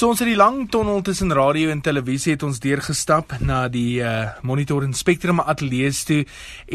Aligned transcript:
So 0.00 0.08
ons 0.08 0.22
het 0.22 0.30
die 0.30 0.38
lang 0.38 0.62
tonnel 0.72 1.02
tussen 1.04 1.28
radio 1.36 1.68
en 1.68 1.82
televisie 1.84 2.32
het 2.32 2.44
ons 2.46 2.56
deurgestap 2.64 3.34
na 3.44 3.66
die 3.68 3.98
uh, 4.00 4.30
Monitor 4.48 4.86
en 4.86 4.94
Spectrum 4.96 5.42
ateljee 5.44 5.90
toe 6.08 6.20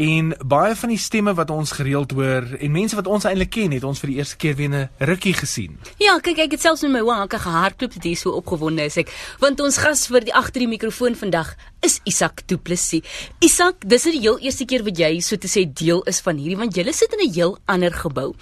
en 0.04 0.28
baie 0.46 0.76
van 0.78 0.92
die 0.94 1.00
stemme 1.02 1.34
wat 1.34 1.50
ons 1.50 1.72
gereeld 1.74 2.14
hoor 2.14 2.46
en 2.54 2.70
mense 2.76 2.94
wat 2.94 3.10
ons 3.10 3.26
eintlik 3.26 3.50
ken 3.56 3.74
het 3.74 3.88
ons 3.88 3.98
vir 4.04 4.12
die 4.12 4.20
eerste 4.20 4.38
keer 4.38 4.54
weer 4.60 4.70
'n 4.70 5.10
rukkie 5.10 5.34
gesien. 5.34 5.74
Ja, 5.98 6.14
kyk 6.22 6.38
ek 6.38 6.54
het 6.54 6.62
selfs 6.62 6.86
in 6.86 6.94
my 6.94 7.02
wanke 7.02 7.42
gehardloop 7.42 7.98
dit 7.98 8.04
hier 8.12 8.16
so 8.16 8.30
opgewonde 8.30 8.86
is 8.86 8.96
ek 8.96 9.10
want 9.42 9.58
ons 9.60 9.78
gas 9.78 10.06
vir 10.06 10.22
die 10.22 10.34
agter 10.34 10.62
die 10.62 10.70
mikrofoon 10.70 11.18
vandag 11.18 11.56
is 11.82 11.98
Isak 12.04 12.46
Du 12.46 12.58
Plessis. 12.58 13.02
Isak, 13.40 13.82
dis 13.82 14.04
die 14.04 14.20
heel 14.20 14.38
eerste 14.38 14.64
keer 14.64 14.84
wat 14.84 14.98
jy 14.98 15.18
so 15.18 15.34
te 15.36 15.48
sê 15.48 15.66
deel 15.66 16.02
is 16.06 16.20
van 16.20 16.38
hierdie 16.38 16.62
want 16.62 16.76
jy 16.76 16.92
sit 16.92 17.12
in 17.12 17.26
'n 17.26 17.34
heel 17.34 17.58
ander 17.66 17.90
gebou. 17.90 18.36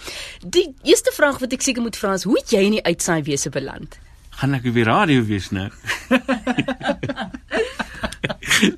Die 0.45 0.75
eerste 0.85 1.11
vraag 1.16 1.41
wat 1.41 1.53
ek 1.53 1.62
seker 1.62 1.80
moet 1.80 1.96
vra 1.96 2.12
is 2.12 2.25
hoe 2.25 2.37
het 2.37 2.51
jy 2.51 2.61
in 2.61 2.73
die 2.73 2.85
uitsaai 2.85 3.23
wese 3.23 3.48
beland? 3.48 4.04
Gaan 4.39 4.55
ek 4.55 4.66
op 4.71 4.75
die 4.75 4.87
radio 4.87 5.25
wees 5.25 5.50
nou. 5.55 5.71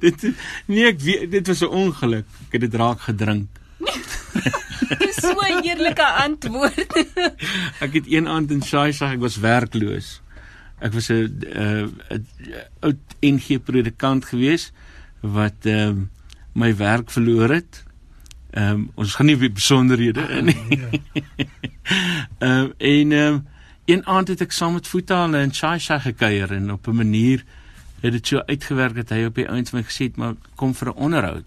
dit 0.04 0.26
nee 0.66 0.86
ek 0.90 1.00
weet 1.00 1.30
dit 1.30 1.46
was 1.46 1.62
'n 1.62 1.72
ongeluk. 1.84 2.26
Ek 2.46 2.58
het 2.58 2.62
dit 2.66 2.74
raak 2.74 3.00
gedrink. 3.00 3.48
Dis 5.00 5.20
so 5.20 5.32
'n 5.32 5.64
eerlike 5.64 6.06
antwoord. 6.06 6.92
ek 7.84 7.92
het 7.92 8.06
een 8.06 8.28
aand 8.28 8.50
in 8.50 8.62
Shaisa 8.62 9.12
ek 9.12 9.20
was 9.20 9.36
werkloos. 9.36 10.20
Ek 10.78 10.92
was 10.92 11.08
'n 11.08 11.42
uh, 11.56 11.86
oud 12.80 13.00
NG 13.20 13.62
predikant 13.62 14.24
gewees 14.24 14.72
wat 15.20 15.64
ehm 15.64 15.88
um, 15.88 16.10
my 16.52 16.76
werk 16.76 17.10
verloor 17.10 17.48
het. 17.48 17.84
Ehm 18.50 18.70
um, 18.70 18.90
ons 18.94 19.14
gaan 19.14 19.26
nie 19.26 19.50
besonderhede 19.50 20.20
in 20.20 20.44
nie. 20.44 21.02
Ehm 22.38 22.50
um, 22.50 22.72
en 22.78 23.12
ehm 23.12 23.34
um, 23.34 23.46
een 23.86 24.06
aand 24.06 24.28
het 24.28 24.40
ek 24.40 24.52
saam 24.52 24.72
met 24.74 24.88
Voetale 24.88 25.38
en 25.38 25.52
Chaisha 25.54 25.98
gekuier 26.02 26.52
en 26.52 26.72
op 26.72 26.86
'n 26.86 26.96
manier 26.96 27.44
het 28.00 28.12
dit 28.12 28.26
so 28.26 28.42
uitgewerk 28.46 28.94
dat 28.94 29.08
hy 29.08 29.24
op 29.24 29.34
die 29.34 29.48
ouens 29.48 29.70
my 29.70 29.82
gesê 29.82 30.10
het 30.10 30.16
maar 30.16 30.34
kom 30.54 30.74
vir 30.74 30.88
'n 30.88 30.98
onderhoud. 31.06 31.44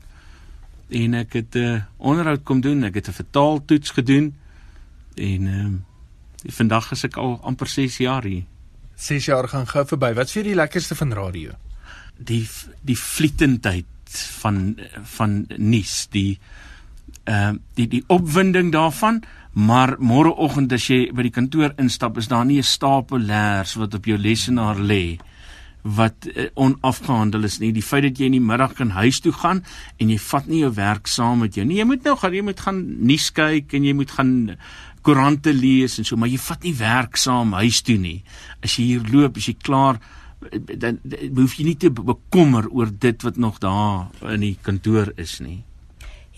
En 0.89 1.13
ek 1.13 1.33
het 1.33 1.55
'n 1.55 1.57
uh, 1.57 1.81
onderhoud 1.97 2.43
kom 2.43 2.61
doen. 2.61 2.83
Ek 2.83 2.93
het 2.93 3.07
'n 3.07 3.11
vertaaltoets 3.11 3.89
gedoen. 3.89 4.35
En 5.15 5.47
ehm 5.47 5.73
uh, 5.73 6.51
vandag 6.55 6.91
is 6.91 7.03
ek 7.03 7.17
al 7.17 7.39
amper 7.41 7.67
6 7.67 7.97
jaar 7.97 8.23
hier. 8.23 8.43
6 8.95 9.25
jaar 9.25 9.47
gaan 9.47 9.67
gou 9.67 9.85
verby. 9.85 10.13
Wat 10.13 10.31
vir 10.31 10.43
die 10.43 10.55
lekkerste 10.55 10.95
van 10.95 11.13
radio? 11.13 11.51
Die 12.17 12.47
die 12.81 12.97
vlietendheid 12.97 13.85
van 14.39 14.79
van 15.03 15.45
nuus, 15.57 16.07
die 16.09 16.39
ehm 17.23 17.55
uh, 17.55 17.59
die 17.75 17.87
die 17.87 18.03
opwinding 18.07 18.71
daarvan 18.71 19.21
maar 19.53 19.95
môreoggend 19.99 20.73
as 20.73 20.85
jy 20.89 21.09
by 21.13 21.25
die 21.25 21.33
kantoor 21.33 21.73
instap 21.81 22.17
is 22.17 22.29
daar 22.29 22.45
nie 22.45 22.59
'n 22.59 22.63
stapel 22.63 23.19
leers 23.19 23.75
wat 23.75 23.93
op 23.93 24.05
jou 24.05 24.17
lesenaar 24.17 24.77
lê 24.77 25.17
wat 25.81 26.27
uh, 26.27 26.45
onafgehandel 26.53 27.43
is 27.43 27.59
nie. 27.59 27.71
Die 27.71 27.83
feit 27.83 28.03
dat 28.03 28.19
jy 28.19 28.25
in 28.25 28.37
die 28.37 28.43
middag 28.43 28.73
kan 28.73 28.89
huis 28.89 29.19
toe 29.19 29.31
gaan 29.31 29.63
en 29.97 30.09
jy 30.09 30.17
vat 30.19 30.47
nie 30.47 30.59
jou 30.59 30.73
werk 30.73 31.07
saam 31.07 31.39
met 31.39 31.55
jou 31.55 31.65
nie. 31.65 31.79
Jy 31.79 31.85
moet 31.85 32.03
nou 32.03 32.15
gaan 32.17 32.33
jy 32.33 32.41
moet 32.41 32.59
gaan 32.59 32.79
nuus 33.07 33.31
kyk 33.31 33.73
en 33.73 33.83
jy 33.83 33.93
moet 33.93 34.11
gaan 34.11 34.57
koerante 35.01 35.53
lees 35.53 35.97
en 35.97 36.05
so 36.05 36.17
maar 36.17 36.29
jy 36.29 36.37
vat 36.37 36.63
nie 36.63 36.75
werk 36.75 37.17
saam 37.17 37.53
huis 37.53 37.81
toe 37.81 37.97
nie. 37.97 38.23
As 38.61 38.75
jy 38.75 38.83
hier 38.83 39.07
loop 39.11 39.37
as 39.37 39.47
jy 39.47 39.55
klaar 39.55 39.99
dan 40.39 40.99
hoef 41.35 41.57
jy 41.59 41.65
nie 41.65 41.79
te 41.79 41.89
bekommer 41.91 42.69
oor 42.71 42.91
dit 42.91 43.23
wat 43.23 43.37
nog 43.37 43.59
daar 43.59 44.07
in 44.31 44.39
die 44.39 44.57
kantoor 44.63 45.11
is 45.17 45.39
nie 45.43 45.63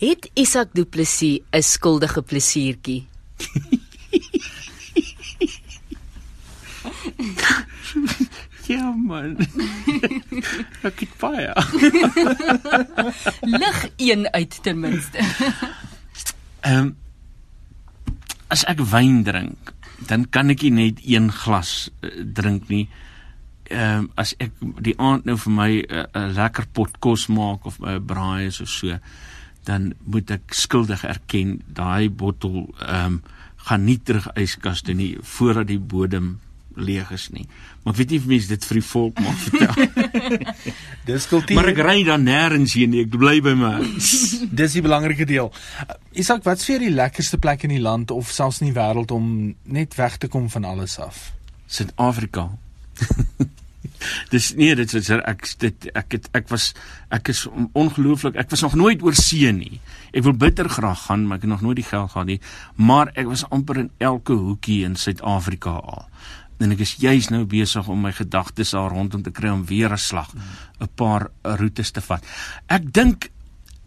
Het 0.02 0.30
Isak 0.34 0.74
Du 0.74 0.84
Plessis 0.84 1.40
'n 1.50 1.62
skuldige 1.62 2.22
plesiertjie? 2.22 3.06
ja 8.66 8.90
man. 8.90 9.36
Ek 10.88 11.00
het 11.00 11.14
baie. 11.18 11.52
Lig 13.62 13.88
een 13.96 14.32
uit 14.32 14.62
ten 14.62 14.80
minste. 14.80 15.18
Ehm 16.60 16.78
um, 16.78 16.96
as 18.46 18.64
ek 18.64 18.82
wyn 18.82 19.22
drink, 19.22 19.72
dan 20.10 20.28
kan 20.30 20.50
ek 20.50 20.62
nie 20.66 20.70
net 20.70 20.98
een 21.06 21.32
glas 21.32 21.90
uh, 22.00 22.10
drink 22.34 22.66
nie. 22.68 22.88
Ehm 23.70 23.98
um, 23.98 24.10
as 24.14 24.34
ek 24.42 24.50
die 24.82 24.98
aand 24.98 25.24
nou 25.30 25.38
vir 25.38 25.52
my 25.52 25.72
'n 25.78 26.06
uh, 26.10 26.26
lekker 26.34 26.66
pot 26.72 26.98
kos 26.98 27.26
maak 27.30 27.64
of 27.70 27.78
'n 27.78 27.86
uh, 27.86 28.02
braai 28.02 28.46
is 28.50 28.60
of 28.60 28.68
so, 28.68 28.98
dan 29.64 29.92
moet 30.04 30.30
ek 30.30 30.54
skuldig 30.56 31.04
erken 31.04 31.60
daai 31.66 32.10
bottel 32.10 32.66
ehm 32.80 33.04
um, 33.04 33.22
gaan 33.62 33.84
nie 33.86 34.00
terug 34.02 34.24
yskas 34.34 34.80
toe 34.82 34.94
nie 34.98 35.12
voordat 35.22 35.68
die 35.68 35.78
bodem 35.78 36.40
leeg 36.74 37.10
is 37.10 37.28
nie. 37.30 37.46
Maar 37.82 37.94
weet 37.94 38.10
nie 38.10 38.18
of 38.18 38.26
mense 38.26 38.48
dit 38.48 38.64
vir 38.64 38.78
die 38.80 38.84
volk 38.86 39.20
mag 39.20 39.38
vertel. 39.44 40.66
Dis 41.06 41.28
kultuur. 41.30 41.56
Maar 41.58 41.70
ek 41.72 41.80
ry 41.86 41.96
dan 42.06 42.26
nêrens 42.26 42.74
heen 42.78 42.90
nie. 42.94 43.04
Ek 43.06 43.12
bly 43.14 43.36
by 43.44 43.54
my. 43.58 43.72
Dis 44.62 44.76
die 44.78 44.84
belangrike 44.84 45.26
deel. 45.28 45.52
Uh, 45.84 45.96
Isak, 46.24 46.44
wat's 46.48 46.66
vir 46.68 46.82
die 46.82 46.92
lekkerste 46.94 47.38
plek 47.42 47.66
in 47.68 47.76
die 47.76 47.82
land 47.82 48.10
of 48.14 48.32
selfs 48.34 48.62
in 48.62 48.70
die 48.72 48.76
wêreld 48.76 49.14
om 49.14 49.52
net 49.64 49.94
weg 49.98 50.18
te 50.22 50.30
kom 50.32 50.48
van 50.52 50.68
alles 50.68 50.98
af? 51.02 51.30
Suid-Afrika. 51.72 52.50
dis 54.34 54.52
nee 54.58 54.74
dit 54.78 54.94
is 54.94 55.10
ek 55.10 55.46
dit 55.62 55.88
ek 55.94 56.16
het 56.16 56.28
ek 56.38 56.48
was 56.52 56.72
ek 57.10 57.32
is 57.32 57.46
ongelooflik 57.72 58.36
ek 58.40 58.50
was 58.50 58.62
nog 58.62 58.76
nooit 58.78 59.02
oor 59.02 59.16
see 59.18 59.50
nie. 59.52 59.80
Ek 60.12 60.24
wil 60.26 60.36
bitter 60.36 60.68
graag 60.68 61.06
gaan 61.08 61.26
maar 61.26 61.40
ek 61.40 61.46
het 61.46 61.54
nog 61.54 61.66
nooit 61.66 61.80
die 61.82 61.88
geld 61.88 62.10
gehad 62.14 62.30
nie. 62.30 62.40
Maar 62.76 63.12
ek 63.14 63.26
was 63.26 63.44
amper 63.50 63.82
in 63.84 63.90
elke 63.98 64.36
hoekie 64.38 64.82
in 64.84 64.96
Suid-Afrika 64.96 65.70
al. 65.70 66.06
En 66.62 66.74
ek 66.74 66.84
is 66.84 66.96
juis 67.02 67.28
nou 67.34 67.44
besig 67.48 67.88
om 67.90 68.04
my 68.06 68.12
gedagtes 68.14 68.74
daar 68.76 68.92
rondom 68.94 69.22
te 69.22 69.34
kry 69.34 69.50
om 69.50 69.66
weer 69.66 69.92
'n 69.92 69.98
slag 69.98 70.30
'n 70.34 70.88
paar 70.94 71.30
roetes 71.42 71.90
te 71.90 72.00
vat. 72.00 72.24
Ek 72.68 72.92
dink 72.92 73.30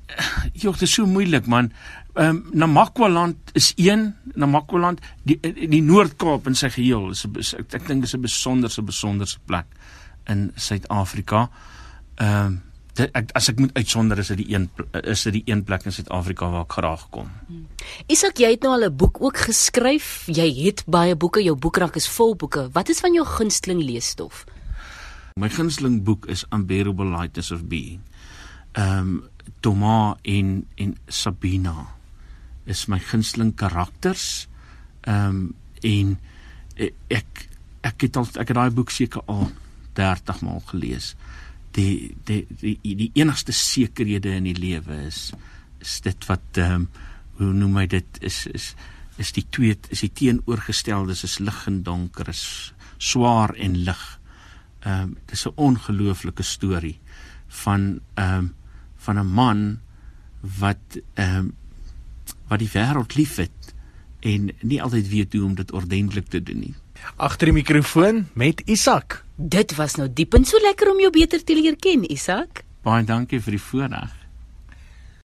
joh 0.61 0.73
dit 0.73 0.87
is 0.87 0.93
so 0.93 1.05
moeilik 1.05 1.47
man 1.47 1.71
Ehm 2.15 2.29
um, 2.29 2.43
Namakwaland 2.51 3.35
is 3.51 3.73
een 3.75 4.15
Namakwaland 4.33 4.99
die 5.23 5.39
die 5.67 5.81
Noord-Kaap 5.83 6.45
in 6.47 6.55
sy 6.55 6.69
geheel 6.71 7.09
is 7.11 7.25
'n 7.27 7.35
ek, 7.59 7.73
ek 7.73 7.87
dink 7.87 8.03
is 8.03 8.15
'n 8.15 8.21
besonderse 8.21 8.81
besonderse 8.81 9.39
plek 9.45 9.65
in 10.23 10.51
Suid-Afrika. 10.55 11.49
Ehm 12.15 12.45
um, 12.45 12.61
ek 12.95 13.31
as 13.35 13.49
ek 13.49 13.59
moet 13.59 13.73
uitsonder 13.73 14.17
is 14.17 14.27
dit 14.27 14.37
die 14.37 14.55
een 14.55 14.69
is 15.03 15.23
dit 15.23 15.33
die 15.33 15.43
een 15.45 15.63
plek 15.63 15.83
in 15.85 15.91
Suid-Afrika 15.91 16.49
waar 16.49 16.63
ek 16.63 16.71
graag 16.71 17.09
kom. 17.09 17.27
Hmm. 17.47 17.67
Isak, 18.07 18.37
jy 18.37 18.49
het 18.49 18.63
nou 18.63 18.71
al 18.73 18.87
'n 18.87 18.95
boek 18.95 19.21
ook 19.21 19.37
geskryf. 19.37 20.23
Jy 20.27 20.63
het 20.63 20.83
baie 20.87 21.15
boeke, 21.15 21.43
jou 21.43 21.55
boekrak 21.55 21.95
is 21.95 22.07
vol 22.07 22.35
boeke. 22.35 22.69
Wat 22.71 22.89
is 22.89 22.99
van 22.99 23.13
jou 23.13 23.25
gunsteling 23.25 23.83
leesstof? 23.83 24.45
My 25.35 25.49
gunsteling 25.49 26.03
boek 26.03 26.25
is 26.25 26.45
Unbearable 26.49 27.05
Lightness 27.05 27.51
of 27.51 27.67
Being. 27.67 27.99
Ehm 28.71 28.99
um, 28.99 29.23
Thomas 29.59 30.15
en 30.21 30.67
en 30.75 30.95
Sabina 31.07 31.95
is 32.65 32.87
my 32.87 32.99
gunsteling 32.99 33.53
karakters. 33.55 34.47
Ehm 35.01 35.29
um, 35.29 35.53
en 35.85 36.15
ek 37.13 37.47
ek 37.85 38.07
het 38.07 38.17
al 38.17 38.27
ek 38.41 38.49
het 38.49 38.57
daai 38.57 38.73
boek 38.73 38.91
seker 38.91 39.21
al 39.31 39.51
30 39.95 40.41
maal 40.41 40.63
gelees. 40.71 41.13
Die 41.77 42.15
die 42.25 42.45
die 42.61 42.79
die 42.83 43.11
enigste 43.13 43.53
sekerhede 43.53 44.33
in 44.35 44.49
die 44.49 44.57
lewe 44.57 45.05
is 45.05 45.31
is 45.83 45.99
dit 46.01 46.27
wat 46.29 46.61
ehm 46.61 46.85
um, 46.85 46.89
hoe 47.35 47.51
noem 47.53 47.73
my 47.81 47.85
dit 47.91 48.21
is 48.23 48.45
is 48.47 48.73
is 49.19 49.31
die 49.35 49.45
twee 49.51 49.75
is 49.91 50.01
die 50.03 50.11
teenoorgesteldes 50.11 51.23
is 51.27 51.39
lig 51.39 51.65
en 51.67 51.81
donker 51.83 52.29
is 52.31 52.73
swaar 52.97 53.55
en 53.55 53.77
lig. 53.87 54.03
Ehm 54.81 55.01
um, 55.01 55.17
dis 55.25 55.45
'n 55.45 55.55
ongelooflike 55.55 56.43
storie 56.43 56.99
van 57.47 57.99
ehm 58.15 58.37
um, 58.37 58.53
van 58.97 59.19
'n 59.19 59.27
man 59.27 59.79
wat 60.41 60.99
ehm 61.13 61.37
um, 61.37 61.53
wat 62.49 62.61
die 62.61 62.71
wêreld 62.73 63.15
liefhet 63.15 63.73
en 64.25 64.49
nie 64.61 64.81
altyd 64.81 65.09
weet 65.09 65.33
hoe 65.33 65.43
om 65.45 65.55
dit 65.55 65.71
ordentlik 65.71 66.27
te 66.33 66.41
doen 66.43 66.59
nie. 66.59 66.73
Agter 67.21 67.51
die 67.51 67.57
mikrofoon 67.59 68.25
met 68.33 68.61
Isak. 68.65 69.21
Dit 69.35 69.75
was 69.77 69.97
nou 69.99 70.07
diep 70.09 70.33
en 70.33 70.45
so 70.45 70.57
lekker 70.63 70.89
om 70.91 71.01
jou 71.03 71.11
beter 71.13 71.43
te 71.43 71.57
leer 71.57 71.77
ken, 71.77 72.05
Isak. 72.11 72.63
Baie 72.85 73.05
dankie 73.05 73.41
vir 73.41 73.57
die 73.57 73.61
voorreg. 73.61 74.24